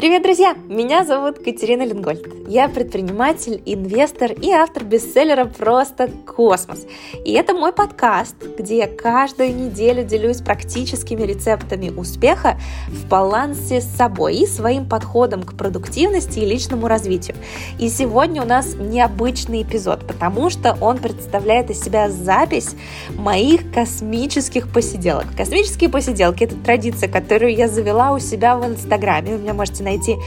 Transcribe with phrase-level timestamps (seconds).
[0.00, 0.54] Привет, друзья!
[0.66, 2.48] Меня зовут Катерина Ленгольд.
[2.48, 6.86] Я предприниматель, инвестор и автор бестселлера «Просто космос».
[7.22, 12.58] И это мой подкаст, где я каждую неделю делюсь практическими рецептами успеха
[12.88, 17.36] в балансе с собой и своим подходом к продуктивности и личному развитию.
[17.78, 22.74] И сегодня у нас необычный эпизод, потому что он представляет из себя запись
[23.16, 25.26] моих космических посиделок.
[25.36, 29.32] Космические посиделки– это традиция, которую я завела у себя в Инстаграме.
[29.32, 30.18] Вы меня можете найти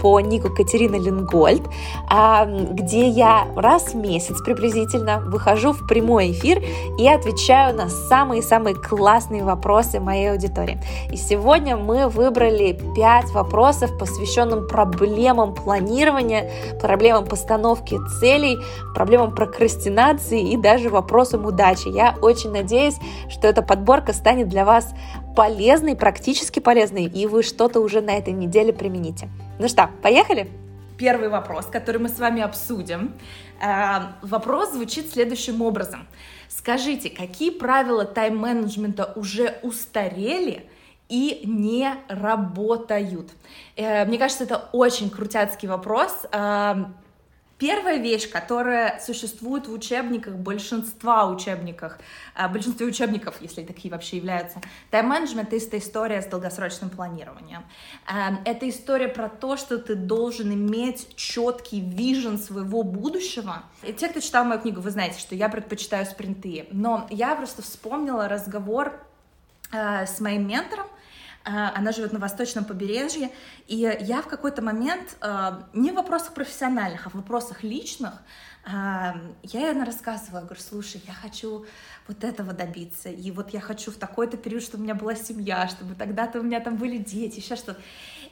[0.00, 1.62] по нику Катерина Лингольд,
[2.08, 6.62] а, где я раз в месяц приблизительно выхожу в прямой эфир
[6.98, 10.80] и отвечаю на самые-самые классные вопросы моей аудитории.
[11.10, 16.50] И сегодня мы выбрали 5 вопросов, посвященных проблемам планирования,
[16.80, 18.58] проблемам постановки целей,
[18.94, 21.88] проблемам прокрастинации и даже вопросам удачи.
[21.88, 22.96] Я очень надеюсь,
[23.28, 24.94] что эта подборка станет для вас
[25.38, 29.28] полезный, практически полезный, и вы что-то уже на этой неделе примените.
[29.60, 30.50] Ну что, поехали?
[30.98, 33.14] Первый вопрос, который мы с вами обсудим.
[33.62, 36.08] Э, вопрос звучит следующим образом.
[36.48, 40.68] Скажите, какие правила тайм-менеджмента уже устарели
[41.08, 43.30] и не работают?
[43.76, 46.26] Э, мне кажется, это очень крутяцкий вопрос.
[47.58, 51.98] Э, Первая вещь, которая существует в учебниках, большинства учебниках,
[52.34, 57.64] а, большинстве учебников, если такие вообще являются, тайм-менеджмент— это история с долгосрочным планированием.
[58.08, 63.64] Эм, это история про то, что ты должен иметь четкий вижен своего будущего.
[63.82, 67.62] И те, кто читал мою книгу, вы знаете, что я предпочитаю спринты, но я просто
[67.62, 69.00] вспомнила разговор
[69.72, 70.86] э, с моим ментором,
[71.48, 73.30] она живет на восточном побережье,
[73.66, 78.12] и я в какой-то момент, а, не в вопросах профессиональных, а в вопросах личных,
[78.70, 81.64] а, я ей рассказывала, говорю, слушай, я хочу
[82.06, 85.68] вот этого добиться, и вот я хочу в такой-то период, чтобы у меня была семья,
[85.68, 87.80] чтобы тогда-то у меня там были дети, еще что-то.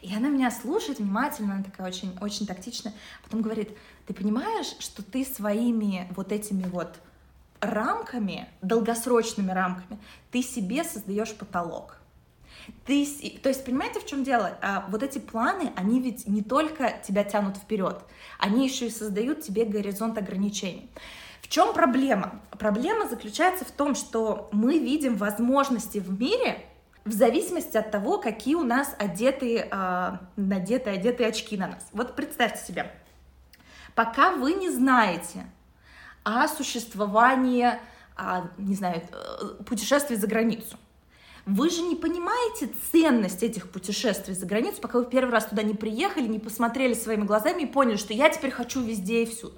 [0.02, 2.92] И она меня слушает внимательно, она такая очень, очень тактичная,
[3.24, 3.70] потом говорит,
[4.06, 6.96] ты понимаешь, что ты своими вот этими вот
[7.60, 9.98] рамками, долгосрочными рамками,
[10.30, 11.98] ты себе создаешь потолок.
[12.84, 13.06] Ты,
[13.42, 14.58] то есть, понимаете, в чем дело?
[14.60, 18.02] А, вот эти планы, они ведь не только тебя тянут вперед,
[18.38, 20.90] они еще и создают тебе горизонт ограничений.
[21.42, 22.40] В чем проблема?
[22.58, 26.66] Проблема заключается в том, что мы видим возможности в мире
[27.04, 31.86] в зависимости от того, какие у нас одетые, э, надетые, одетые очки на нас.
[31.92, 32.92] Вот представьте себе,
[33.94, 35.46] пока вы не знаете
[36.24, 37.78] о существовании,
[38.18, 40.76] э, не знаю, э, путешествий за границу,
[41.46, 45.74] вы же не понимаете ценность этих путешествий за границу, пока вы первый раз туда не
[45.74, 49.54] приехали, не посмотрели своими глазами и поняли, что я теперь хочу везде и всюду.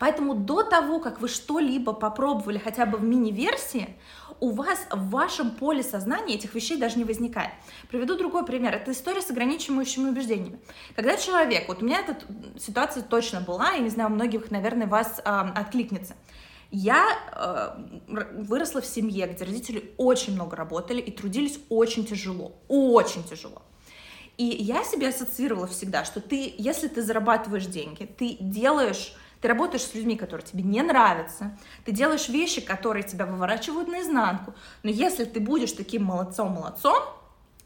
[0.00, 3.96] Поэтому до того, как вы что-либо попробовали хотя бы в мини-версии,
[4.40, 7.52] у вас в вашем поле сознания этих вещей даже не возникает.
[7.88, 8.74] Приведу другой пример.
[8.74, 10.58] Это история с ограничивающими убеждениями.
[10.96, 12.18] Когда человек, вот у меня эта
[12.58, 16.16] ситуация точно была, и не знаю, у многих, наверное, вас э, откликнется.
[16.74, 17.06] Я
[17.36, 23.60] э, выросла в семье, где родители очень много работали и трудились очень тяжело, очень тяжело.
[24.38, 29.82] И я себе ассоциировала всегда, что ты, если ты зарабатываешь деньги, ты делаешь, ты работаешь
[29.82, 35.24] с людьми, которые тебе не нравятся, ты делаешь вещи, которые тебя выворачивают наизнанку, но если
[35.24, 36.96] ты будешь таким молодцом-молодцом,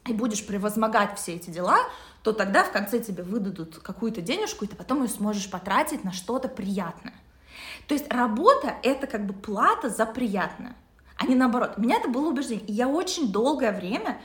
[0.05, 1.79] и будешь превозмогать все эти дела,
[2.23, 6.11] то тогда в конце тебе выдадут какую-то денежку, и ты потом ее сможешь потратить на
[6.11, 7.13] что-то приятное.
[7.87, 10.75] То есть работа— это как бы плата за приятное,
[11.17, 11.73] а не наоборот.
[11.77, 12.65] У меня это было убеждение.
[12.65, 14.19] И я очень долгое время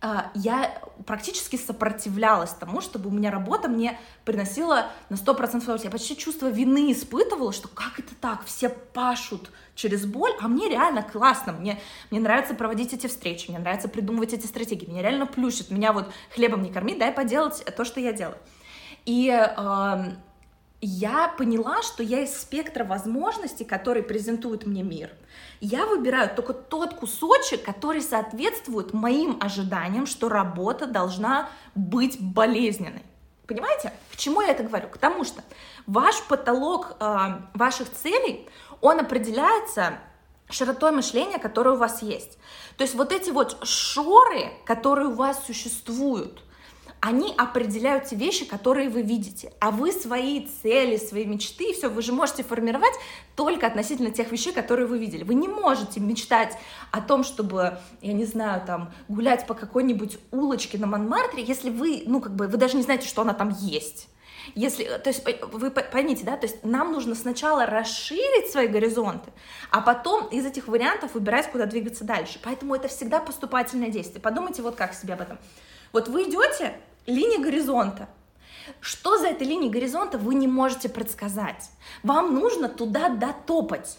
[0.00, 5.88] а, я практически сопротивлялась тому, чтобы у меня работа мне приносила на 100% удовольствия.
[5.88, 10.68] Я почти чувство вины испытывала, что как это так, все пашут через боль, а мне
[10.68, 11.80] реально классно, мне,
[12.12, 16.12] мне нравится проводить эти встречи, мне нравится придумывать эти стратегии, меня реально плющит, меня вот
[16.32, 18.38] хлебом не корми, дай поделать то, что я делаю.
[19.04, 20.12] И э,
[20.80, 25.10] я поняла, что я из спектра возможностей, которые презентует мне мир,
[25.60, 33.02] я выбираю только тот кусочек, который соответствует моим ожиданиям, что работа должна быть болезненной.
[33.46, 34.88] Понимаете, к чему я это говорю?
[34.88, 35.42] К тому, что
[35.86, 38.48] ваш потолок э, ваших целей,
[38.80, 39.94] он определяется
[40.50, 42.38] широтой мышления, которое у вас есть.
[42.76, 46.42] То есть вот эти вот шоры, которые у вас существуют,
[47.00, 49.52] они определяют те вещи, которые вы видите.
[49.60, 52.94] А вы свои цели, свои мечты, все, вы же можете формировать
[53.36, 55.22] только относительно тех вещей, которые вы видели.
[55.22, 56.56] Вы не можете мечтать
[56.90, 62.02] о том, чтобы, я не знаю, там, гулять по какой-нибудь улочке на Монмартре, если вы,
[62.06, 64.08] ну, как бы, вы даже не знаете, что она там есть.
[64.54, 65.22] Если, то есть
[65.52, 69.30] вы поймите, да, то есть нам нужно сначала расширить свои горизонты,
[69.70, 72.40] а потом из этих вариантов выбирать, куда двигаться дальше.
[72.42, 74.22] Поэтому это всегда поступательное действие.
[74.22, 75.38] Подумайте вот как себе об этом.
[75.92, 76.78] Вот вы идете,
[77.08, 78.08] линия горизонта.
[78.80, 81.70] Что за этой линией горизонта вы не можете предсказать.
[82.02, 83.98] Вам нужно туда дотопать.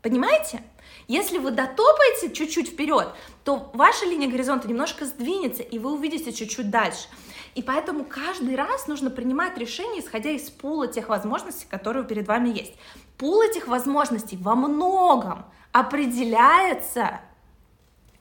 [0.00, 0.62] Понимаете?
[1.08, 3.08] Если вы дотопаете чуть-чуть вперед,
[3.42, 7.08] то ваша линия горизонта немножко сдвинется, и вы увидите чуть-чуть дальше.
[7.54, 12.50] И поэтому каждый раз нужно принимать решение, исходя из пула тех возможностей, которые перед вами
[12.50, 12.74] есть.
[13.18, 17.20] Пул этих возможностей во многом определяется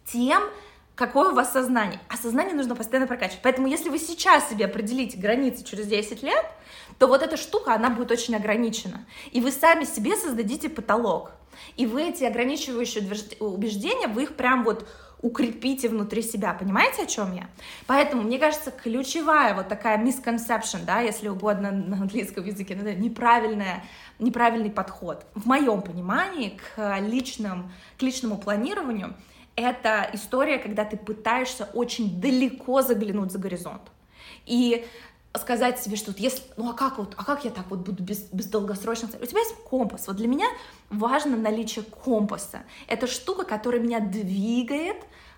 [0.05, 0.43] тем,
[0.95, 1.99] какое у вас сознание.
[2.09, 3.41] А сознание нужно постоянно прокачивать.
[3.41, 6.45] Поэтому если вы сейчас себе определите границы через 10 лет,
[6.99, 9.05] то вот эта штука, она будет очень ограничена.
[9.31, 11.31] И вы сами себе создадите потолок.
[11.77, 13.03] И вы эти ограничивающие
[13.39, 14.87] убеждения, вы их прям вот
[15.21, 17.47] укрепите внутри себя, понимаете, о чем я?
[17.87, 23.85] Поэтому, мне кажется, ключевая вот такая misconception, да, если угодно на английском языке, неправильная,
[24.19, 29.15] неправильный подход, в моем понимании, к, личным, к личному планированию,
[29.55, 33.81] это история, когда ты пытаешься очень далеко заглянуть за горизонт.
[34.45, 34.85] И
[35.39, 38.03] сказать себе, что вот если, ну а как вот, а как я так вот буду
[38.03, 39.23] без, без долгосрочных целей?
[39.23, 40.07] У тебя есть компас.
[40.07, 40.47] Вот для меня
[40.89, 42.63] важно наличие компаса.
[42.87, 44.97] Это штука, которая меня двигает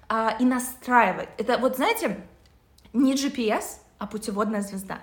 [0.10, 1.30] а, и настраивает.
[1.38, 2.20] Это вот, знаете,
[2.94, 5.00] не GPS, а путеводная звезда.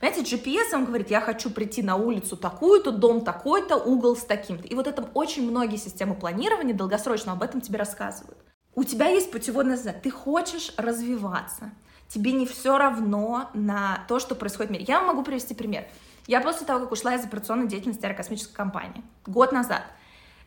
[0.00, 4.66] Понимаете, GPS он говорит, я хочу прийти на улицу такую-то, дом такой-то, угол с таким-то.
[4.66, 8.35] И вот это очень многие системы планирования долгосрочно об этом тебе рассказывают.
[8.76, 11.70] У тебя есть путеводная звезда, ты хочешь развиваться,
[12.08, 14.84] тебе не все равно на то, что происходит в мире.
[14.86, 15.86] Я могу привести пример.
[16.26, 19.82] Я после того, как ушла из операционной деятельности аэрокосмической компании, год назад,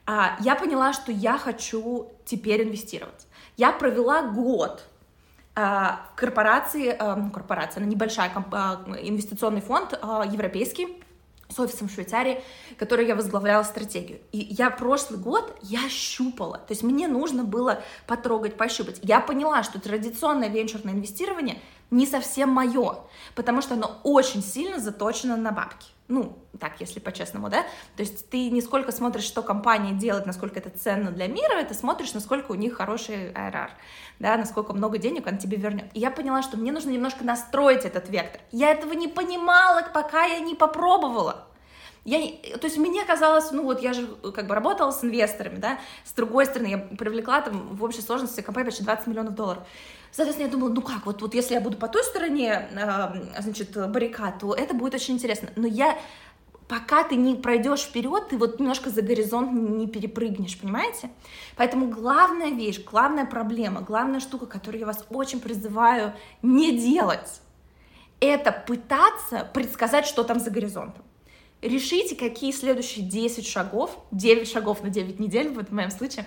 [0.06, 3.26] а, я поняла, что я хочу теперь инвестировать.
[3.58, 4.86] Я провела год
[5.56, 11.02] а, в корпорации, а, ну, корпорация, небольшая инвестиционный фонд европейский,
[11.50, 12.42] с офисом в Швейцарии,
[12.78, 14.20] который я возглавляла стратегию.
[14.32, 19.00] И я прошлый год, я щупала, то есть мне нужно было потрогать, пощупать.
[19.02, 21.60] Я поняла, что традиционное венчурное инвестирование
[21.92, 23.00] не совсем мое,
[23.36, 25.88] потому что оно очень сильно заточено на бабки.
[26.08, 27.62] Ну, так, если по-честному, да?
[27.96, 31.76] То есть ты не сколько смотришь, что компания делает, насколько это ценно для мира, это
[31.76, 33.70] смотришь, насколько у них хороший IRR,
[34.18, 35.86] да, насколько много денег он тебе вернет.
[35.94, 38.42] И я поняла, что мне нужно немножко настроить этот вектор.
[38.52, 41.46] Я этого не понимала, пока я не попробовала.
[42.06, 42.20] Я,
[42.58, 46.14] то есть мне казалось, ну вот я же как бы работала с инвесторами, да, с
[46.14, 49.64] другой стороны, я привлекла там в общей сложности компании почти 20 миллионов долларов.
[50.12, 53.72] Соответственно, я думала, ну как, вот, вот если я буду по той стороне, э, значит,
[53.92, 55.50] баррикад, то это будет очень интересно.
[55.56, 55.98] Но я,
[56.68, 61.12] пока ты не пройдешь вперед, ты вот немножко за горизонт не перепрыгнешь, понимаете?
[61.58, 67.42] Поэтому главная вещь, главная проблема, главная штука, которую я вас очень призываю не делать,
[68.20, 71.04] это пытаться предсказать, что там за горизонтом.
[71.62, 76.26] Решите, какие следующие 10 шагов, 9 шагов на 9 недель, вот в моем случае,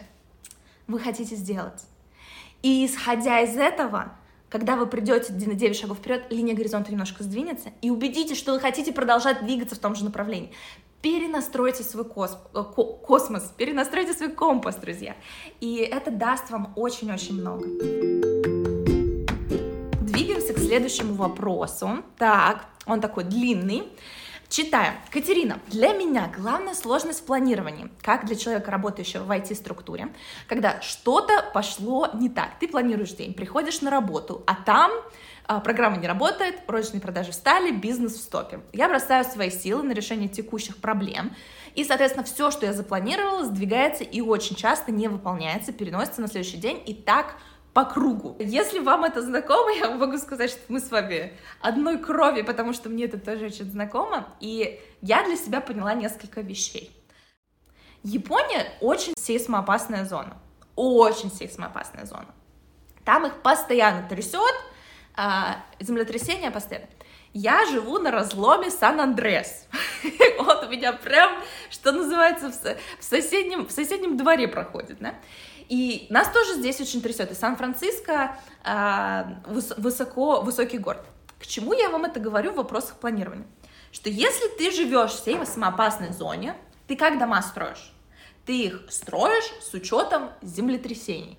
[0.86, 1.84] вы хотите сделать.
[2.62, 4.12] И исходя из этого,
[4.48, 8.60] когда вы придете на 9 шагов вперед, линия горизонта немножко сдвинется, и убедитесь, что вы
[8.60, 10.52] хотите продолжать двигаться в том же направлении.
[11.00, 15.16] Перенастройте свой э, космос, перенастройте свой компас, друзья.
[15.60, 17.66] И это даст вам очень-очень много.
[20.00, 22.04] Двигаемся к следующему вопросу.
[22.16, 23.84] Так, он такой длинный.
[24.52, 24.92] Читаем.
[25.10, 30.08] Катерина, для меня главная сложность в планировании, как для человека, работающего в IT-структуре,
[30.46, 32.58] когда что-то пошло не так.
[32.60, 34.92] Ты планируешь день, приходишь на работу, а там
[35.46, 38.60] а, программа не работает, розничные продажи встали, бизнес в стопе.
[38.74, 41.34] Я бросаю свои силы на решение текущих проблем,
[41.74, 46.58] и, соответственно, все, что я запланировала, сдвигается и очень часто не выполняется, переносится на следующий
[46.58, 47.36] день, и так
[47.72, 48.36] по кругу.
[48.38, 52.88] Если вам это знакомо, я могу сказать, что мы с вами одной крови, потому что
[52.88, 54.28] мне это тоже очень знакомо.
[54.40, 56.90] И я для себя поняла несколько вещей.
[58.02, 60.36] Япония очень сейсмоопасная зона.
[60.76, 62.34] Очень сейсмоопасная зона.
[63.04, 64.54] Там их постоянно трясет,
[65.14, 66.88] а, землетрясения постоянно.
[67.32, 69.66] Я живу на разломе Сан-Андрес.
[70.38, 75.14] Вот у меня прям, что называется, в соседнем, в соседнем дворе проходит, да?
[75.68, 77.30] И нас тоже здесь очень трясет.
[77.30, 79.24] И Сан-Франциско э,
[79.76, 81.04] высоко, высокий город.
[81.38, 83.46] К чему я вам это говорю в вопросах планирования?
[83.90, 87.92] Что если ты живешь в сейсмоопасной зоне, ты как дома строишь?
[88.46, 91.38] Ты их строишь с учетом землетрясений.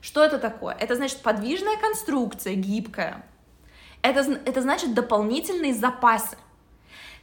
[0.00, 0.74] Что это такое?
[0.74, 3.24] Это значит подвижная конструкция, гибкая.
[4.02, 6.36] Это, это значит дополнительные запасы.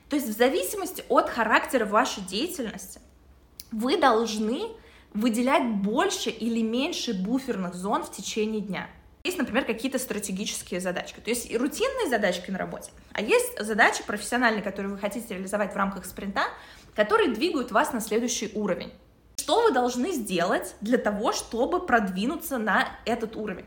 [0.10, 3.02] То есть в зависимости от характера вашей деятельности
[3.72, 4.70] вы должны
[5.14, 8.88] выделять больше или меньше буферных зон в течение дня.
[9.24, 11.20] Есть, например, какие-то стратегические задачки.
[11.20, 15.74] То есть и рутинные задачки на работе, а есть задачи профессиональные, которые вы хотите реализовать
[15.74, 16.44] в рамках спринта,
[16.96, 18.92] которые двигают вас на следующий уровень.
[19.36, 23.66] Что вы должны сделать для того, чтобы продвинуться на этот уровень?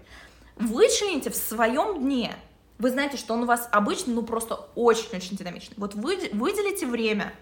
[0.56, 2.34] Вычлените в своем дне
[2.80, 5.74] вы знаете, что он у вас обычно, ну, просто очень-очень динамичный.
[5.76, 7.34] Вот вы, выделите время,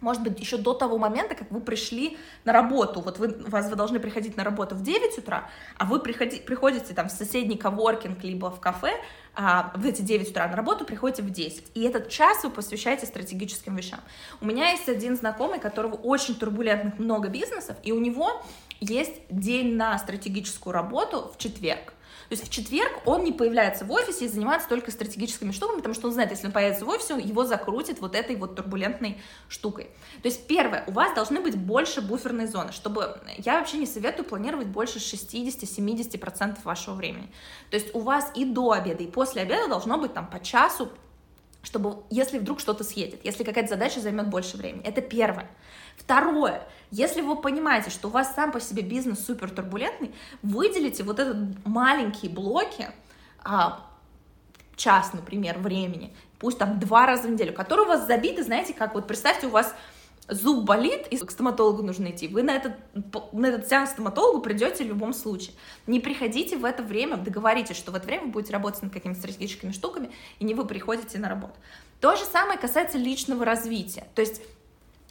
[0.00, 3.00] может быть, еще до того момента, как вы пришли на работу.
[3.00, 5.48] Вот вы, вас, вы должны приходить на работу в 9 утра,
[5.78, 8.92] а вы приходи, приходите там в соседний коворкинг, либо в кафе,
[9.34, 11.72] а, в эти 9 утра на работу, приходите в 10.
[11.74, 14.00] И этот час вы посвящаете стратегическим вещам.
[14.40, 18.42] У меня есть один знакомый, которого очень турбулентных много бизнесов, и у него
[18.80, 21.94] есть день на стратегическую работу в четверг.
[22.28, 25.94] То есть в четверг он не появляется в офисе и занимается только стратегическими штуками, потому
[25.94, 29.84] что он знает, если он появится в офисе, его закрутит вот этой вот турбулентной штукой.
[30.22, 33.20] То есть первое, у вас должны быть больше буферной зоны, чтобы...
[33.38, 37.30] Я вообще не советую планировать больше 60-70% вашего времени.
[37.70, 40.90] То есть у вас и до обеда, и после обеда должно быть там по часу,
[41.66, 44.84] чтобы, если вдруг что-то съедет, если какая-то задача займет больше времени.
[44.84, 45.50] Это первое.
[45.96, 51.18] Второе, если вы понимаете, что у вас сам по себе бизнес супер турбулентный, выделите вот
[51.18, 52.88] этот маленькие блоки,
[53.42, 53.84] а,
[54.76, 58.94] час, например, времени, пусть там два раза в неделю, которые у вас забиты, знаете, как
[58.94, 59.74] вот представьте, у вас
[60.28, 62.72] зуб болит, и к стоматологу нужно идти, вы на этот,
[63.32, 65.54] на этот сеанс стоматологу придете в любом случае.
[65.86, 69.20] Не приходите в это время, договоритесь, что в это время вы будете работать над какими-то
[69.20, 71.54] стратегическими штуками, и не вы приходите на работу.
[72.00, 74.06] То же самое касается личного развития.
[74.14, 74.42] То есть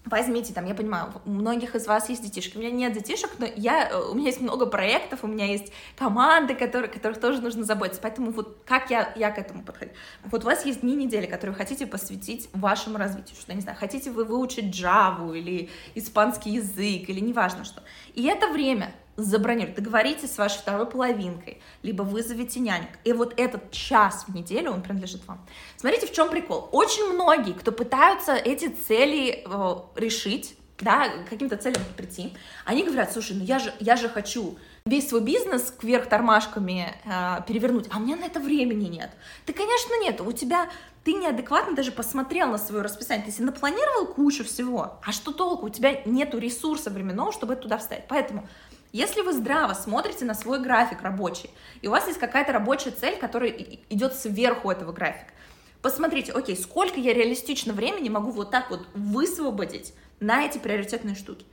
[0.05, 3.47] Возьмите там, я понимаю, у многих из вас есть детишки, у меня нет детишек, но
[3.55, 7.63] я, э, у меня есть много проектов, у меня есть команды, которые, которых тоже нужно
[7.63, 9.91] заботиться, поэтому вот как я, я к этому подхожу.
[10.25, 13.77] Вот у вас есть дни недели, которые вы хотите посвятить вашему развитию, что, не знаю,
[13.79, 17.81] хотите вы выучить Java или испанский язык, или неважно что.
[18.13, 22.89] И это время забронируйте, договоритесь с вашей второй половинкой, либо вызовите нянек.
[23.03, 25.45] И вот этот час в неделю, он принадлежит вам.
[25.77, 26.69] Смотрите, в чем прикол.
[26.71, 32.33] Очень многие, кто пытаются эти цели э, решить, да, каким-то целям прийти,
[32.65, 37.43] они говорят, слушай, ну я же, я же хочу весь свой бизнес кверх тормашками э,
[37.47, 39.11] перевернуть, а у меня на это времени нет.
[39.47, 40.19] Да, конечно, нет.
[40.19, 40.69] У тебя
[41.05, 45.67] ты неадекватно даже посмотрел на свое расписание, ты себе напланировал кучу всего, а что толку?
[45.67, 48.05] У тебя нету ресурса временного, чтобы туда встать.
[48.09, 48.47] Поэтому
[48.95, 51.49] если вы здраво смотрите на свой график рабочий,
[51.81, 53.49] и у вас есть какая-то рабочая цель, которая
[53.89, 55.33] идет сверху этого графика,
[55.81, 61.45] посмотрите, окей, сколько я реалистично времени могу вот так вот высвободить на эти приоритетные штуки.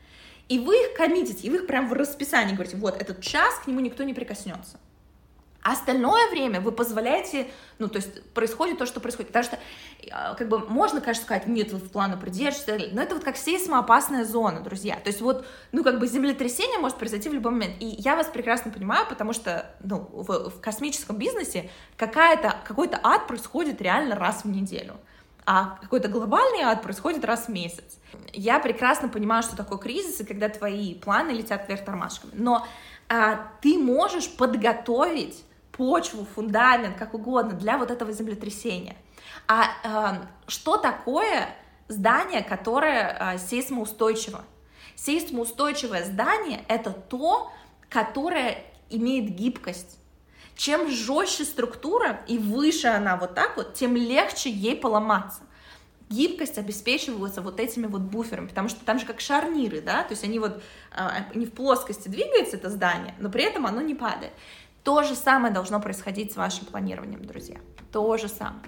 [0.49, 3.67] И вы их коммитите, и вы их прям в расписании говорите, вот этот час, к
[3.67, 4.79] нему никто не прикоснется.
[5.63, 9.29] А остальное время вы позволяете, ну, то есть происходит то, что происходит.
[9.29, 9.59] Потому что,
[10.11, 13.37] а, как бы, можно, конечно, сказать, нет, вы в плана придерживаетесь, но это вот как
[13.37, 14.97] сейсмоопасная зона, друзья.
[14.97, 17.77] То есть вот, ну, как бы землетрясение может произойти в любой момент.
[17.79, 23.29] И я вас прекрасно понимаю, потому что, ну, в, в космическом бизнесе какая-то, какой-то ад
[23.29, 24.97] происходит реально раз в неделю.
[25.47, 27.99] А какой-то глобальный ад происходит раз в месяц.
[28.33, 32.33] Я прекрасно понимаю, что такое кризис, и когда твои планы летят вверх тормашками.
[32.35, 32.67] Но
[33.09, 38.97] а, ты можешь подготовить почву, фундамент, как угодно, для вот этого землетрясения.
[39.49, 41.49] А э, что такое
[41.89, 44.45] здание, которое э, сейсмоустойчиво?
[44.95, 47.51] Сейсмоустойчивое здание— это то,
[47.89, 49.99] которое имеет гибкость.
[50.55, 55.41] Чем жестче структура и выше она вот так вот, тем легче ей поломаться.
[56.11, 60.25] Гибкость обеспечивается вот этими вот буферами, потому что там же как шарниры, да, то есть
[60.25, 64.35] они вот, они в плоскости двигается это здание, но при этом оно не падает.
[64.83, 67.59] То же самое должно происходить с вашим планированием, друзья.
[67.93, 68.63] То же самое.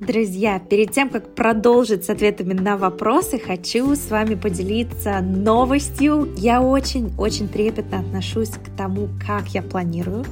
[0.00, 6.26] Друзья, перед тем, как продолжить с ответами на вопросы, хочу с вами поделиться новостью.
[6.38, 10.24] Я очень-очень трепетно отношусь к тому, как я планирую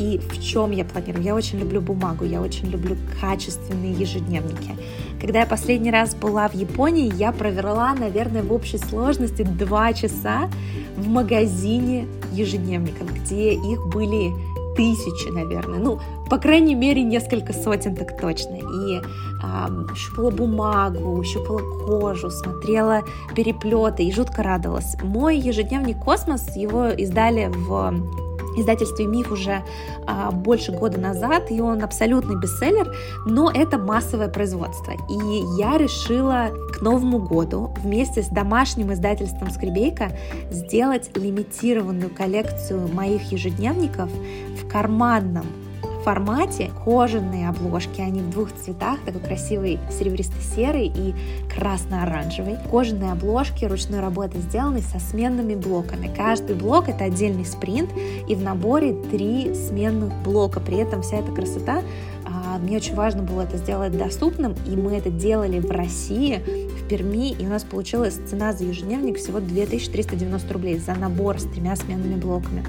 [0.00, 1.24] и в чем я планирую.
[1.24, 4.74] Я очень люблю бумагу, я очень люблю качественные ежедневники.
[5.20, 10.50] Когда я последний раз была в Японии, я провела, наверное, в общей сложности два часа
[10.96, 14.32] в магазине ежедневников, где их были
[14.74, 18.56] тысячи, наверное, ну, по крайней мере, несколько сотен так точно.
[18.56, 23.02] И э, щупала бумагу, щупала кожу, смотрела
[23.34, 24.96] переплеты и жутко радовалась.
[25.02, 28.21] Мой ежедневник «Космос», его издали в
[28.56, 29.62] издательстве «Миф» уже
[30.06, 32.94] а, больше года назад, и он абсолютный бестселлер,
[33.26, 34.92] но это массовое производство.
[35.08, 40.12] И я решила к Новому году вместе с домашним издательством «Скребейка»
[40.50, 45.46] сделать лимитированную коллекцию моих ежедневников в карманном
[46.02, 51.14] формате кожаные обложки, они в двух цветах, такой красивый серебристо-серый и
[51.54, 52.56] красно-оранжевый.
[52.70, 56.12] Кожаные обложки ручной работы сделаны со сменными блоками.
[56.14, 57.90] Каждый блок это отдельный спринт,
[58.28, 60.60] и в наборе три сменных блока.
[60.60, 61.82] При этом вся эта красота
[62.24, 66.40] а, мне очень важно было это сделать доступным, и мы это делали в России,
[66.78, 71.44] в Перми, и у нас получилась цена за ежедневник всего 2390 рублей за набор с
[71.44, 72.64] тремя сменными блоками.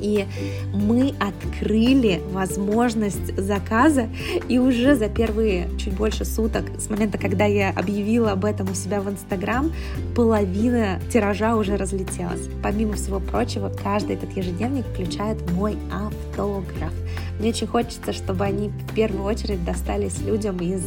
[0.00, 0.26] И
[0.72, 4.08] мы открыли возможность заказа,
[4.48, 8.74] и уже за первые чуть больше суток, с момента, когда я объявила об этом у
[8.74, 9.72] себя в Инстаграм,
[10.14, 12.48] половина тиража уже разлетелась.
[12.62, 16.92] Помимо всего прочего, каждый этот ежедневник включает мой автограф.
[17.38, 20.82] Мне очень хочется, чтобы они в первую очередь достались людям из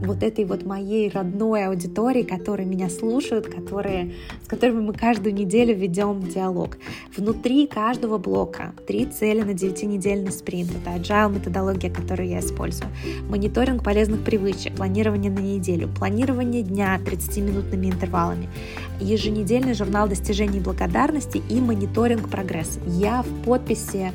[0.00, 4.14] вот этой вот моей родной аудитории, которые меня слушают, которые,
[4.44, 6.78] с которыми мы каждую неделю ведем диалог.
[7.16, 10.70] Внутри каждого блока три цели на 9-недельный спринт.
[10.70, 12.90] Это agile методология, которую я использую.
[13.28, 18.48] Мониторинг полезных привычек, планирование на неделю, планирование дня 30-минутными интервалами,
[19.00, 22.80] еженедельный журнал достижений и благодарности и мониторинг прогресса.
[22.86, 24.12] Я в подписи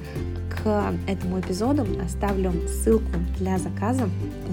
[0.66, 4.10] этому эпизоду оставлю ссылку для заказа.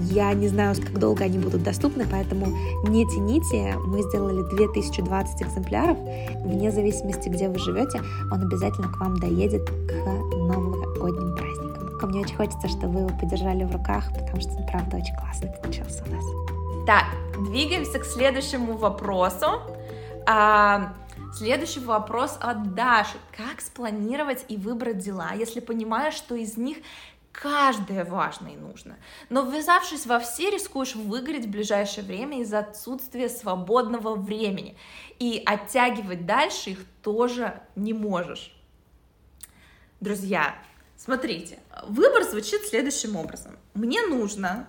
[0.09, 2.47] Я не знаю, как долго они будут доступны, поэтому
[2.87, 3.75] не тяните.
[3.85, 5.97] Мы сделали 2020 экземпляров.
[6.43, 8.01] Вне зависимости, где вы живете,
[8.31, 11.99] он обязательно к вам доедет к новогодним праздникам.
[11.99, 15.47] Ко мне очень хочется, чтобы вы его подержали в руках, потому что, правда, очень классно
[15.61, 16.25] получился у нас.
[16.85, 17.05] Так,
[17.47, 19.61] двигаемся к следующему вопросу.
[20.25, 20.93] А,
[21.33, 23.17] Следующий вопрос от Даши.
[23.35, 26.77] Как спланировать и выбрать дела, если понимаешь, что из них
[27.31, 28.97] каждое важно и нужно.
[29.29, 34.75] Но ввязавшись во все, рискуешь выгореть в ближайшее время из-за отсутствия свободного времени.
[35.19, 38.53] И оттягивать дальше их тоже не можешь.
[40.01, 40.55] Друзья,
[40.97, 43.57] смотрите, выбор звучит следующим образом.
[43.73, 44.67] Мне нужно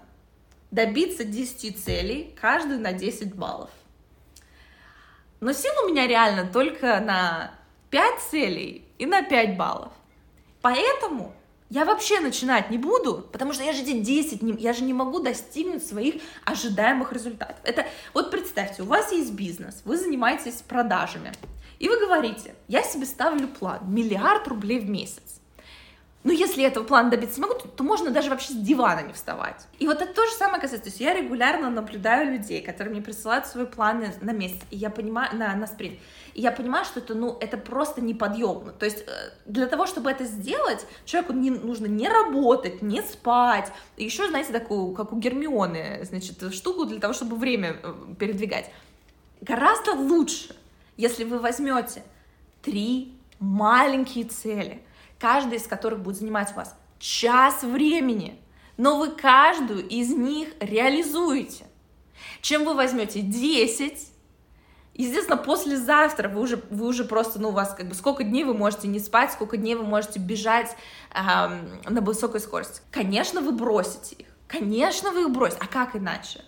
[0.71, 3.71] добиться 10 целей, каждую на 10 баллов.
[5.43, 7.51] Но сил у меня реально только на
[7.91, 9.93] 5 целей и на 5 баллов.
[10.61, 11.35] Поэтому
[11.69, 15.19] я вообще начинать не буду, потому что я же эти 10, я же не могу
[15.19, 17.57] достигнуть своих ожидаемых результатов.
[17.65, 21.33] Это, вот представьте, у вас есть бизнес, вы занимаетесь продажами,
[21.81, 25.42] и вы говорите, я себе ставлю план, миллиард рублей в месяц.
[26.25, 29.13] Ну, если этого плана добиться не могу, то, то можно даже вообще с дивана не
[29.13, 29.67] вставать.
[29.81, 30.85] И вот это то же самое касается.
[30.85, 34.89] То есть я регулярно наблюдаю людей, которые мне присылают свои планы на месяц, и я
[34.89, 35.99] понимаю, на, на спринт.
[36.35, 38.71] И я понимаю, что это, ну, это просто неподъемно.
[38.71, 43.73] То есть э, для того, чтобы это сделать, человеку не, нужно не работать, не спать.
[43.97, 48.71] Еще, знаете, такую, как у Гермионы, значит, штуку для того, чтобы время э, передвигать.
[49.41, 50.55] Гораздо лучше,
[50.97, 52.05] если вы возьмете
[52.63, 54.83] три маленькие цели–
[55.23, 58.41] каждая из которых будет занимать у вас час времени,
[58.77, 61.65] но вы каждую из них реализуете.
[62.41, 64.09] Чем вы возьмете 10,
[64.95, 68.53] Естественно, послезавтра вы уже, вы уже просто, ну, у вас как бы сколько дней вы
[68.53, 70.77] можете не спать, сколько дней вы можете бежать
[71.15, 72.83] эм, на высокой скорости.
[72.91, 74.27] Конечно, вы бросите их.
[74.49, 75.63] Конечно, вы их бросите.
[75.63, 76.43] А как иначе?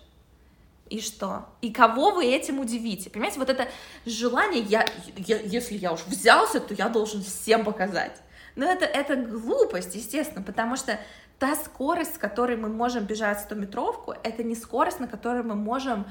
[0.91, 1.47] И что?
[1.61, 3.09] И кого вы этим удивите?
[3.09, 3.67] Понимаете, вот это
[4.05, 4.85] желание, я,
[5.17, 8.21] я, если я уж взялся, то я должен всем показать.
[8.55, 10.99] Но это, это глупость, естественно, потому что
[11.39, 16.05] та скорость, с которой мы можем бежать 100-метровку, это не скорость, на которой мы можем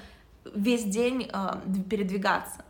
[0.55, 1.49] весь день э,
[1.89, 2.65] передвигаться.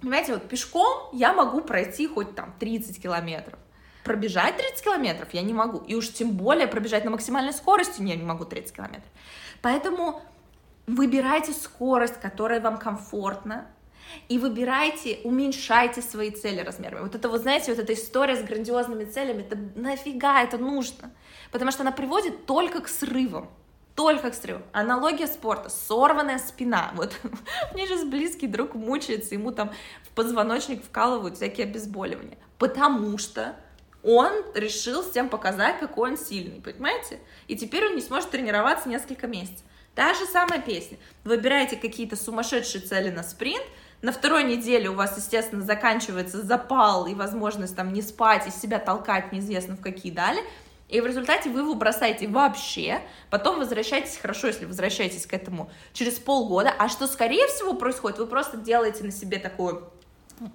[0.00, 3.58] Понимаете, вот пешком я могу пройти хоть там 30 километров.
[4.04, 5.78] Пробежать 30 километров я не могу.
[5.78, 9.08] И уж тем более пробежать на максимальной скорости я не могу 30 километров.
[9.62, 10.20] Поэтому
[10.86, 13.66] выбирайте скорость, которая вам комфортна,
[14.28, 17.02] и выбирайте, уменьшайте свои цели размерами.
[17.02, 21.12] Вот это, вот знаете, вот эта история с грандиозными целями, это нафига это нужно?
[21.50, 23.50] Потому что она приводит только к срывам.
[23.94, 24.62] Только к срыву.
[24.72, 25.68] Аналогия спорта.
[25.68, 26.90] Сорванная спина.
[26.94, 27.12] Вот
[27.74, 29.70] меня сейчас близкий друг мучается, ему там
[30.02, 32.38] в позвоночник вкалывают всякие обезболивания.
[32.58, 33.54] Потому что
[34.02, 37.20] он решил всем показать, какой он сильный, понимаете?
[37.46, 39.64] И теперь он не сможет тренироваться несколько месяцев.
[39.94, 40.98] Та же самая песня.
[41.22, 43.64] Выбираете какие-то сумасшедшие цели на спринт,
[44.04, 48.78] на второй неделе у вас, естественно, заканчивается запал и возможность там не спать и себя
[48.78, 50.40] толкать неизвестно в какие дали,
[50.90, 56.18] и в результате вы его бросаете вообще, потом возвращаетесь, хорошо, если возвращаетесь к этому через
[56.18, 59.90] полгода, а что, скорее всего, происходит, вы просто делаете на себе такую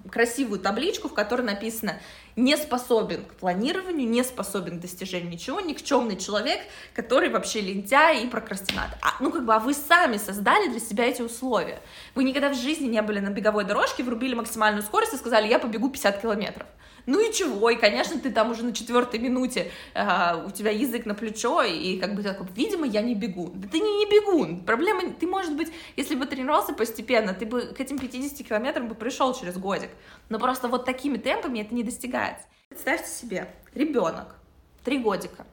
[0.08, 1.98] красивую табличку, в которой написано
[2.36, 6.60] «не способен к планированию, не способен к достижению ничего, никчемный человек,
[6.94, 8.98] который вообще лентяй и прокрастинатор».
[9.02, 11.80] А, ну, как бы, а вы сами создали для себя эти условия.
[12.14, 15.58] Вы никогда в жизни не были на беговой дорожке, врубили максимальную скорость и сказали «я
[15.58, 16.66] побегу 50 километров».
[17.06, 17.70] Ну и чего?
[17.70, 21.98] И, конечно, ты там уже на четвертой минуте, э, у тебя язык на плечо, и
[21.98, 23.50] как бы такой, видимо, я не бегу.
[23.54, 24.60] Да ты не, не бегун.
[24.60, 28.94] Проблема, ты, может быть, если бы тренировался постепенно, ты бы к этим 50 километрам бы
[28.94, 29.90] пришел через годик.
[30.28, 32.19] Но просто вот такими темпами это не достигается.
[32.68, 34.36] Представьте себе, ребенок,
[34.84, 35.46] три годика,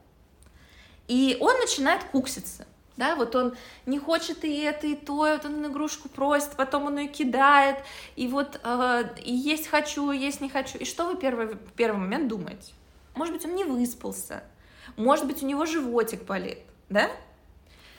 [1.07, 2.65] и он начинает кукситься
[2.97, 6.97] да, вот он не хочет и это, и то, вот он игрушку просит, потом он
[6.97, 7.77] ее кидает,
[8.15, 10.79] и вот э, и есть хочу, и есть не хочу.
[10.79, 12.73] И что вы первый, первый момент думаете?
[13.17, 14.43] может быть, он не выспался,
[14.95, 17.09] может быть, у него животик болит, да?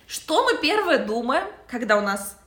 [0.07, 2.39] Что мы первое думаем, когда у нас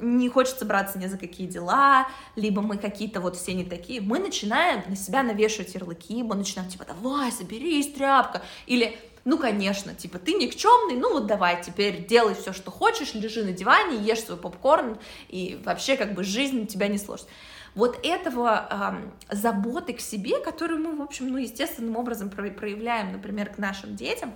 [0.00, 4.18] не хочется браться ни за какие дела, либо мы какие-то вот все не такие, мы
[4.18, 10.18] начинаем на себя навешивать ярлыки, мы начинаем типа, давай, соберись, тряпка, или ну, конечно, типа,
[10.18, 14.38] ты никчемный, ну вот давай, теперь делай все, что хочешь, лежи на диване, ешь свой
[14.38, 17.26] попкорн, и вообще, как бы, жизнь тебя не сложит.
[17.74, 23.50] Вот этого э, заботы к себе, которую мы, в общем, ну, естественным образом проявляем, например,
[23.50, 24.32] к нашим детям,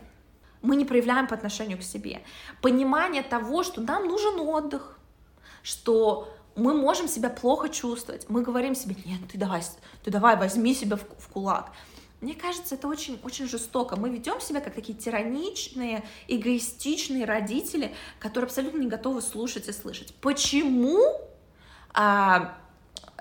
[0.60, 2.20] мы не проявляем по отношению к себе.
[2.60, 4.98] Понимание того, что нам нужен отдых,
[5.62, 8.26] что мы можем себя плохо чувствовать.
[8.28, 9.62] Мы говорим себе, нет, ты давай,
[10.02, 11.72] ты давай, возьми себя в, в кулак.
[12.20, 13.96] Мне кажется, это очень, очень жестоко.
[13.96, 20.14] Мы ведем себя как такие тираничные, эгоистичные родители, которые абсолютно не готовы слушать и слышать.
[20.20, 21.00] Почему
[21.92, 22.56] а,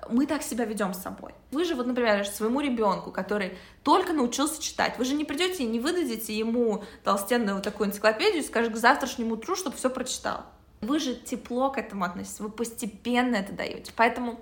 [0.07, 1.33] мы так себя ведем с собой?
[1.49, 5.67] Вы же, вот, например, своему ребенку, который только научился читать, вы же не придете и
[5.67, 10.45] не выдадите ему толстенную вот такую энциклопедию и скажете к завтрашнему утру, чтобы все прочитал.
[10.81, 13.93] Вы же тепло к этому относитесь, вы постепенно это даете.
[13.95, 14.39] Поэтому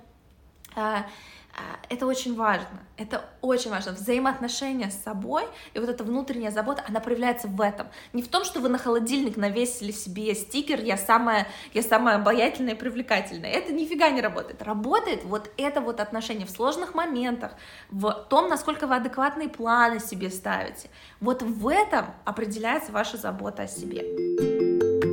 [0.74, 1.06] а,
[1.52, 3.92] а, это очень важно, это очень важно.
[3.92, 7.88] Взаимоотношения с собой и вот эта внутренняя забота, она проявляется в этом.
[8.12, 12.74] Не в том, что вы на холодильник навесили себе стикер «я самая, я самая обаятельная
[12.74, 13.50] и привлекательная».
[13.50, 14.62] Это нифига не работает.
[14.62, 17.52] Работает вот это вот отношение в сложных моментах,
[17.90, 20.88] в том, насколько вы адекватные планы себе ставите.
[21.20, 25.09] Вот в этом определяется ваша забота о себе.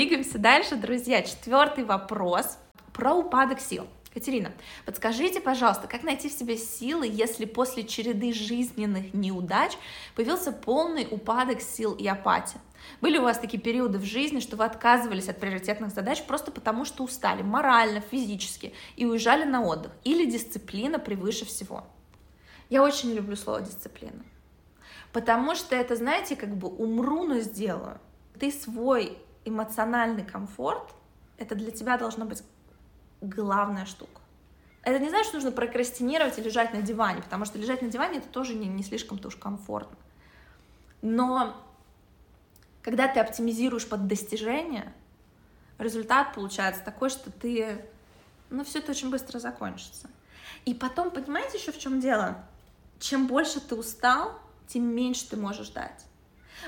[0.00, 1.20] Двигаемся дальше, друзья.
[1.20, 2.56] Четвертый вопрос—
[2.94, 3.86] про упадок сил.
[4.14, 4.50] Катерина,
[4.86, 9.72] подскажите, пожалуйста, как найти в себе силы, если после череды жизненных неудач
[10.16, 12.62] появился полный упадок сил и апатия?
[13.02, 16.86] Были у вас такие периоды в жизни, что вы отказывались от приоритетных задач просто потому,
[16.86, 19.92] что устали морально, физически и уезжали на отдых?
[20.04, 21.84] Или дисциплина превыше всего?
[22.70, 24.24] Я очень люблю слово дисциплина.
[25.12, 28.00] Потому что это, знаете, как бы умру, но сделаю.
[28.38, 30.94] Ты свой эмоциональный комфорт,
[31.38, 32.42] это для тебя должно быть
[33.20, 34.20] главная штука.
[34.82, 38.18] Это не значит, что нужно прокрастинировать и лежать на диване, потому что лежать на диване
[38.18, 39.96] это тоже не, не слишком-то уж комфортно.
[41.02, 41.56] Но
[42.82, 44.92] когда ты оптимизируешь под достижение,
[45.78, 47.84] результат получается такой, что ты,
[48.48, 50.08] ну, все это очень быстро закончится.
[50.64, 52.44] И потом, понимаете еще в чем дело?
[52.98, 56.06] Чем больше ты устал, тем меньше ты можешь дать.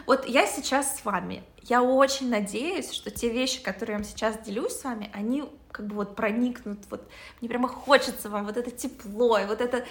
[0.07, 4.39] Вот я сейчас с вами, я очень надеюсь, что те вещи, которые я вам сейчас
[4.39, 7.09] делюсь с вами, они как бы вот проникнут, вот
[7.41, 9.85] мне прямо хочется вам вот это тепло, и вот это,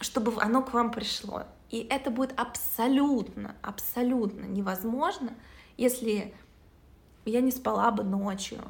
[0.00, 1.44] чтобы оно к вам пришло.
[1.70, 5.34] И это будет абсолютно, абсолютно невозможно,
[5.76, 6.34] если
[7.24, 8.60] я не спала бы ночью,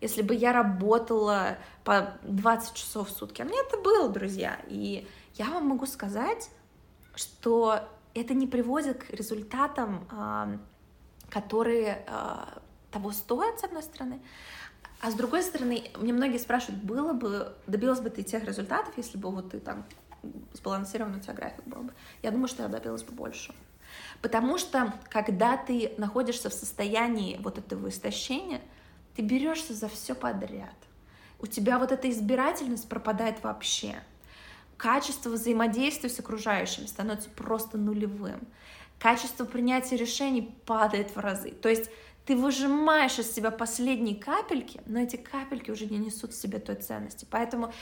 [0.00, 3.42] если бы я работала по 20 часов в сутки.
[3.42, 4.60] А мне это было, друзья.
[4.68, 6.50] И я вам могу сказать,
[7.14, 7.80] что
[8.14, 10.60] это не приводит к результатам,
[11.30, 14.20] которые а, того стоят, с одной стороны,
[15.00, 19.16] а с другой стороны, мне многие спрашивают, было бы, добилась бы ты тех результатов, если
[19.16, 19.84] бы вот ты там
[20.52, 21.92] сбалансированный у тебя график был бы?
[22.22, 23.54] Я думаю, что я добилась бы больше.
[24.20, 28.60] Потому что, когда ты находишься в состоянии вот этого истощения,
[29.14, 30.74] ты берешься за все подряд.
[31.38, 34.02] У тебя вот эта избирательность пропадает вообще.
[34.78, 38.40] Качество взаимодействия с окружающими становится просто нулевым.
[39.00, 41.50] Качество принятия решений падает в разы.
[41.50, 41.90] То есть
[42.24, 46.76] ты выжимаешь из себя последние капельки, но эти капельки уже не несут в себе той
[46.76, 47.26] ценности.
[47.28, 47.72] Поэтому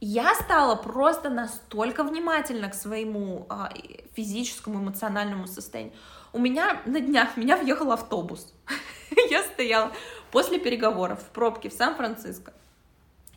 [0.00, 3.72] я стала просто настолько внимательна к своему а,
[4.14, 5.94] физическому, эмоциональному состоянию.
[6.32, 8.54] У меня на днях, меня въехал автобус.
[9.30, 9.90] Я стояла
[10.30, 12.52] после переговоров в пробке в Сан-Франциско.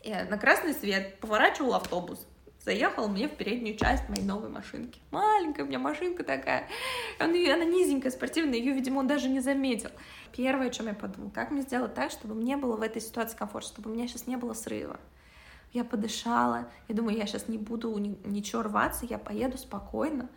[0.04, 2.27] На красный свет поворачивал автобус
[2.68, 5.00] заехал мне в переднюю часть моей новой машинки.
[5.10, 6.68] Маленькая у меня машинка такая.
[7.18, 9.88] Она, она низенькая, спортивная, ее, видимо, он даже не заметил.
[10.36, 13.38] Первое, о чем я подумала, как мне сделать так, чтобы мне было в этой ситуации
[13.38, 15.00] комфортно, чтобы у меня сейчас не было срыва.
[15.72, 20.28] Я подышала, я думаю, я сейчас не буду ни, ничего рваться, я поеду спокойно.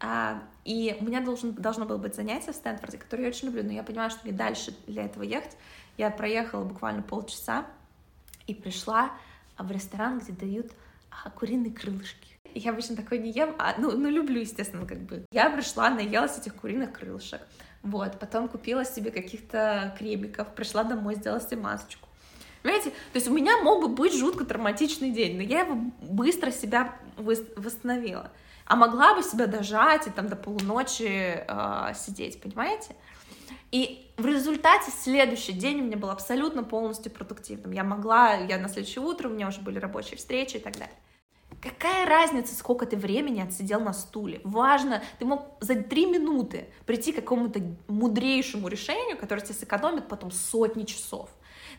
[0.00, 3.62] А, и у меня должен, должно было быть занятие в Стэнфорде, которое я очень люблю,
[3.62, 5.54] но я понимаю, что мне дальше для этого ехать.
[5.98, 7.66] Я проехала буквально полчаса
[8.46, 9.10] и пришла
[9.58, 10.72] в ресторан, где дают
[11.22, 12.34] а, куриные крылышки.
[12.54, 15.24] Я обычно такое не ем, а, ну, ну, люблю, естественно, как бы.
[15.32, 17.40] Я пришла, наелась этих куриных крылышек.
[17.82, 22.08] Вот, потом купила себе каких-то кремиков, пришла домой, сделала себе масочку.
[22.62, 26.50] Понимаете, то есть у меня мог бы быть жутко травматичный день, но я его быстро
[26.50, 28.30] себя восстановила.
[28.64, 32.96] А могла бы себя дожать и там до полуночи э, сидеть, понимаете?
[33.70, 37.72] И в результате следующий день у меня был абсолютно полностью продуктивным.
[37.72, 40.96] Я могла, я на следующее утро, у меня уже были рабочие встречи и так далее.
[41.64, 44.42] Какая разница, сколько ты времени отсидел на стуле?
[44.44, 50.30] Важно, ты мог за три минуты прийти к какому-то мудрейшему решению, которое тебе сэкономит потом
[50.30, 51.30] сотни часов.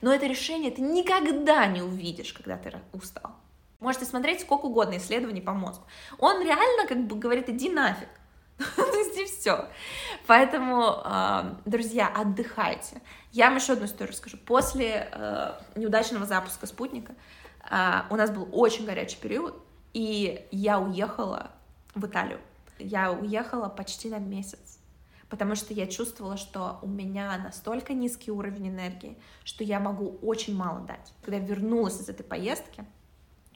[0.01, 3.35] Но это решение ты никогда не увидишь, когда ты устал.
[3.79, 5.85] Можете смотреть сколько угодно исследований по мозгу.
[6.17, 8.09] Он реально как бы говорит, иди нафиг.
[9.19, 9.69] И все.
[10.25, 11.03] Поэтому,
[11.65, 13.01] друзья, отдыхайте.
[13.31, 14.37] Я вам еще одну историю расскажу.
[14.37, 17.13] После э, неудачного запуска спутника
[17.69, 19.55] а, у нас был очень горячий период,
[19.95, 21.51] и я уехала
[21.95, 22.41] в Италию.
[22.77, 24.77] Я уехала почти на месяц,
[25.29, 30.53] потому что я чувствовала, что у меня настолько низкий уровень энергии, что я могу очень
[30.53, 31.13] мало дать.
[31.21, 32.83] Когда я вернулась из этой поездки,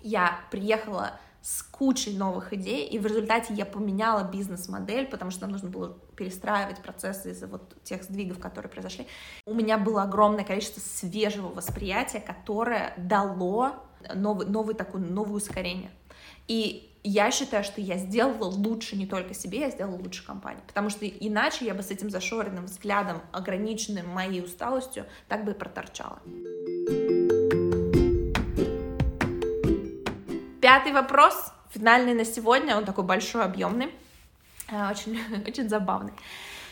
[0.01, 5.51] я приехала с кучей новых идей, и в результате я поменяла бизнес-модель, потому что нам
[5.51, 9.07] нужно было перестраивать процессы из-за вот тех сдвигов, которые произошли.
[9.45, 13.73] У меня было огромное количество свежего восприятия, которое дало
[14.15, 15.91] новый, новый такой, новое ускорение.
[16.49, 20.63] И я считаю, что я сделала лучше не только себе, я сделала лучше компании.
[20.65, 25.53] Потому что иначе я бы с этим зашоренным взглядом, ограниченным моей усталостью, так бы и
[25.53, 26.19] проторчала.
[30.59, 33.93] Пятый вопрос, финальный на сегодня, он такой большой, объемный,
[34.69, 36.13] э, очень, очень забавный.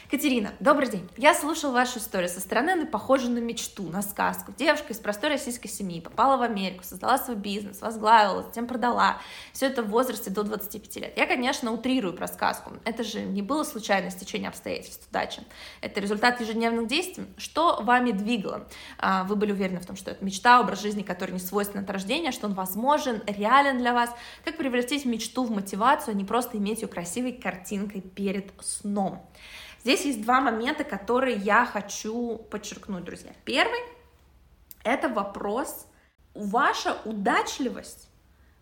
[0.09, 1.09] Катерина, добрый день.
[1.17, 2.29] Я слушала вашу историю.
[2.29, 4.53] Со стороны она похожа на мечту, на сказку.
[4.57, 9.17] Девушка из простой российской семьи попала в Америку, создала свой бизнес, возглавила, затем продала.
[9.51, 11.17] Все это в возрасте до 25 лет.
[11.17, 12.71] Я, конечно, утрирую про сказку.
[12.85, 15.41] Это же не было случайное стечение обстоятельств, удачи.
[15.81, 17.25] Это результат ежедневных действий.
[17.35, 18.69] Что вами двигало?
[18.97, 21.89] А, вы были уверены в том, что это мечта, образ жизни, который не свойственен от
[21.89, 24.09] рождения, что он возможен, реален для вас.
[24.45, 29.29] Как превратить мечту в мотивацию, а не просто иметь ее красивой картинкой перед сном.
[29.87, 33.31] Здесь есть два момента, которые я хочу подчеркнуть, друзья.
[33.45, 33.79] Первый—
[34.83, 35.87] это вопрос,
[36.33, 38.09] ваша удачливость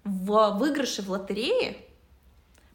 [0.03, 1.77] в выигрыше в лотерее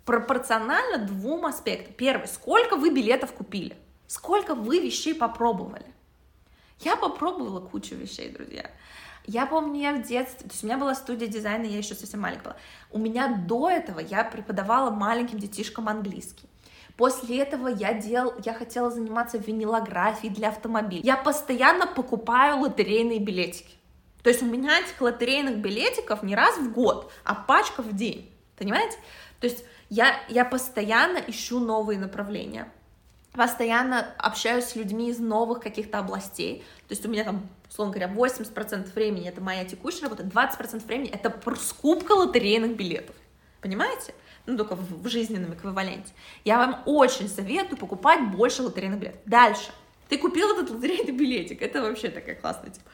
[0.05, 1.95] пропорциональна двум аспектам.
[1.95, 3.77] Первый, сколько вы билетов купили,
[4.09, 5.87] сколько вы вещей попробовали.
[6.81, 8.69] Я попробовала кучу вещей, друзья.
[9.27, 12.19] Я помню, я в детстве, то есть у меня была студия дизайна, я еще совсем
[12.19, 12.57] маленькая была.
[12.91, 16.50] У меня до этого я преподавала маленьким детишкам английский.
[17.01, 21.01] После этого я делал, я хотела заниматься винилографией для автомобиля.
[21.03, 23.73] Я постоянно покупаю лотерейные билетики.
[24.23, 28.31] То есть у меня этих лотерейных билетиков не раз в год, а пачка в день.
[28.59, 28.99] Понимаете?
[29.41, 32.71] То есть я, я постоянно ищу новые направления.
[33.33, 36.67] Постоянно общаюсь с людьми из новых каких-то областей.
[36.87, 41.09] То есть у меня там, условно говоря, 80% времени это моя текущая работа, 20% времени
[41.09, 43.17] это скупка лотерейных билетов.
[43.63, 44.13] Понимаете?
[44.51, 46.13] Ну, только в, в жизненном эквиваленте.
[46.45, 49.21] Я вам очень советую покупать больше лотерейных билетов.
[49.27, 49.71] Дальше.
[50.09, 52.85] Ты купил этот лотерейный билетик, это вообще такая классная тема.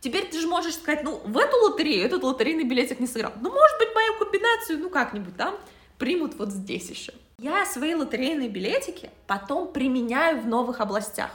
[0.00, 3.32] Теперь ты же можешь сказать, ну, в эту лотерею этот лотерейный билетик не сыграл.
[3.40, 5.56] Ну, может быть, мою комбинацию, ну, как-нибудь там
[5.98, 7.14] примут вот здесь еще.
[7.38, 11.30] Я свои лотерейные билетики потом применяю в новых областях.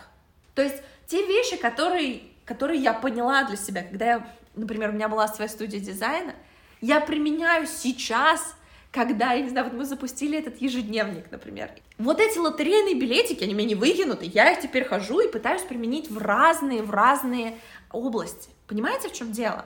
[0.55, 0.75] То есть
[1.07, 5.49] те вещи, которые, которые я поняла для себя, когда я, например, у меня была своя
[5.49, 6.35] студия дизайна,
[6.81, 8.55] я применяю сейчас
[8.91, 11.71] когда, я не знаю, вот мы запустили этот ежедневник, например.
[11.97, 16.09] Вот эти лотерейные билетики, они меня не выкинуты, я их теперь хожу и пытаюсь применить
[16.09, 17.59] в разные, в разные
[17.91, 18.49] области.
[18.67, 19.65] Понимаете, в чем дело?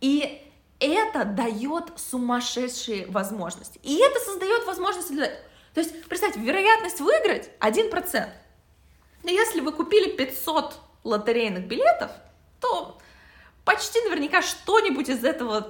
[0.00, 0.42] И
[0.78, 3.80] это дает сумасшедшие возможности.
[3.82, 5.26] И это создает возможности для...
[5.72, 8.28] То есть, представьте, вероятность выиграть 1%.
[9.22, 12.10] Но если вы купили 500 лотерейных билетов,
[12.60, 12.98] то
[13.64, 15.66] почти наверняка что-нибудь из этого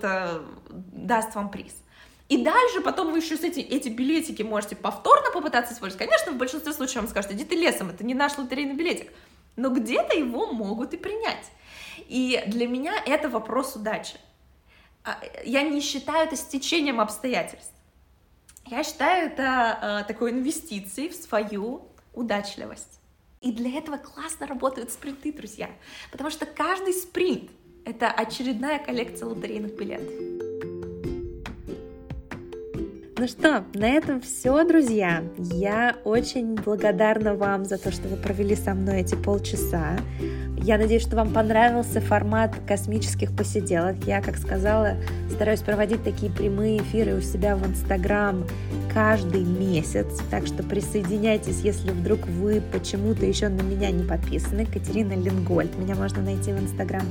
[0.69, 1.84] даст вам приз.
[2.29, 6.07] И дальше потом вы еще с эти, эти билетики можете повторно попытаться использовать.
[6.07, 9.13] Конечно, в большинстве случаев вам скажут, иди ты лесом, это не наш лотерейный билетик.
[9.57, 11.51] Но где-то его могут и принять.
[12.09, 14.17] И для меня это вопрос удачи.
[15.05, 17.73] А, я не считаю это стечением обстоятельств.
[18.67, 23.01] Я считаю это э, такой инвестицией в свою удачливость.
[23.43, 25.71] И для этого классно работают спринты, друзья.
[26.11, 27.51] Потому что каждый спринт—
[27.85, 30.54] это очередная коллекция лотерейных билетов.
[33.17, 35.23] Ну что, на этом все, друзья.
[35.39, 39.97] Я очень благодарна вам за то, что вы провели со мной эти полчаса.
[40.65, 43.97] Я надеюсь, что вам понравился формат космических посиделок.
[44.07, 44.95] Я, как сказала,
[45.31, 48.47] стараюсь проводить такие прямые эфиры у себя в Инстаграм
[48.95, 50.07] каждый месяц.
[50.31, 54.65] Так что присоединяйтесь, если вдруг вы почему-то еще на меня не подписаны.
[54.65, 55.77] Катерина Лингольд.
[55.77, 57.03] Меня можно найти в Инстаграм.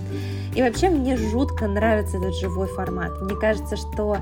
[0.55, 3.21] И вообще мне жутко нравится этот живой формат.
[3.21, 4.17] Мне кажется, что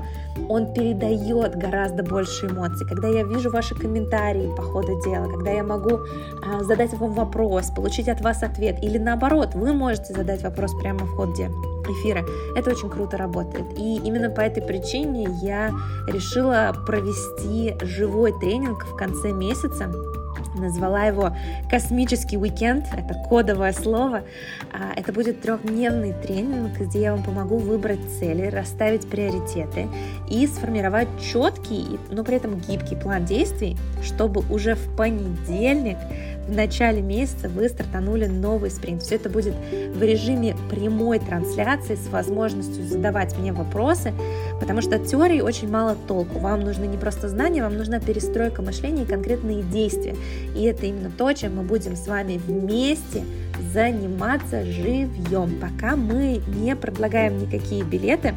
[0.48, 2.86] он передает гораздо больше эмоций.
[2.86, 6.00] Когда я вижу ваши комментарии по ходу дела, когда я могу
[6.44, 10.74] а, задать вам вопрос, получить от вас ответ или наоборот, наоборот, вы можете задать вопрос
[10.74, 11.46] прямо в ходе
[11.88, 12.24] эфира.
[12.56, 13.66] Это очень круто работает.
[13.78, 15.70] И именно по этой причине я
[16.08, 19.92] решила провести живой тренинг в конце месяца
[20.54, 21.34] назвала его
[21.70, 24.22] «Космический уикенд», это кодовое слово.
[24.72, 29.88] А, это будет трехдневный тренинг, где я вам помогу выбрать цели, расставить приоритеты
[30.28, 35.96] и сформировать четкий, но при этом гибкий план действий, чтобы уже в понедельник
[36.46, 39.02] в начале месяца вы стартанули новый спринт.
[39.02, 39.54] Все это будет
[39.94, 44.12] в режиме прямой трансляции с возможностью задавать мне вопросы,
[44.60, 46.38] потому что от теории очень мало толку.
[46.38, 50.16] Вам нужны не просто знания, вам нужна перестройка мышления и конкретные действия.
[50.56, 53.24] И это именно то, чем мы будем с вами вместе
[53.72, 58.34] заниматься живьем, пока мы не предлагаем никакие билеты,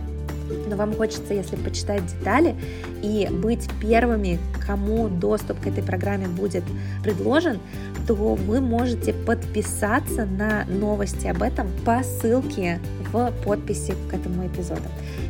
[0.75, 2.55] но вам хочется, если почитать детали
[3.01, 6.63] и быть первыми, кому доступ к этой программе будет
[7.01, 7.59] предложен,
[8.07, 12.79] то вы можете подписаться на новости об этом по ссылке
[13.11, 14.83] в подписи к этому эпизоду.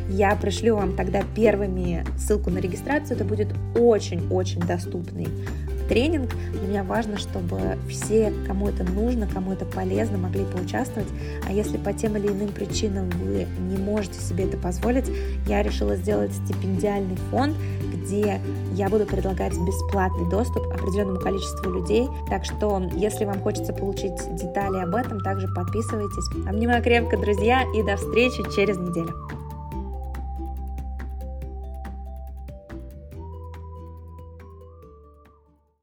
[0.08, 5.28] Я пришлю вам тогда первыми ссылку на регистрацию, это будет очень-очень доступный
[5.88, 6.30] тренинг.
[6.52, 11.08] Для меня важно, чтобы все, кому это нужно, кому это полезно, могли поучаствовать.
[11.48, 15.10] А если по тем или иным причинам вы не можете себе это позволить,
[15.46, 17.56] я решила сделать стипендиальный фонд,
[17.92, 18.40] где
[18.74, 22.06] я буду предлагать бесплатный доступ определенному количеству людей.
[22.28, 26.28] Так что, если вам хочется получить детали об этом, также подписывайтесь.
[26.46, 29.14] Обнимаю крепко, друзья, и до встречи через неделю.